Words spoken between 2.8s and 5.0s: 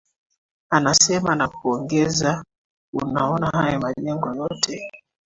Unaona hayo majengo yote